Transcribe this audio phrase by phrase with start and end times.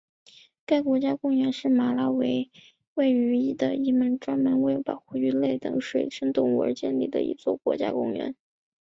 [0.65, 2.49] 该国家公园是马拉维
[2.95, 8.35] 位于的一座专门为保护鱼类等水生动物而建立的一座国家公园。